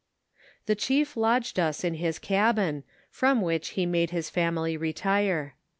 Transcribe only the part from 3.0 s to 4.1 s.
fiom which he made